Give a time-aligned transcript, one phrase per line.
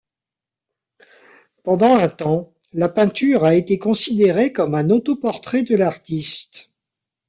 [1.63, 6.71] Pendant un temps, la peinture a été considérée comme un autoportrait de l'artiste.